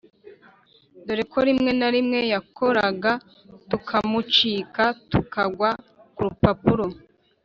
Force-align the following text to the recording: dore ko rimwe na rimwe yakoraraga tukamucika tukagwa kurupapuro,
dore 1.05 1.23
ko 1.31 1.39
rimwe 1.47 1.71
na 1.79 1.87
rimwe 1.95 2.19
yakoraraga 2.33 3.11
tukamucika 3.71 4.83
tukagwa 5.11 5.69
kurupapuro, 6.15 6.85